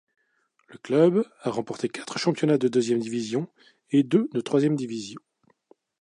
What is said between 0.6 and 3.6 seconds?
Le club a remporté quatre championnat de deuxième division